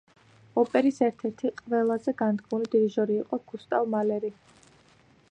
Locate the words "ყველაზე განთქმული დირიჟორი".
1.59-3.19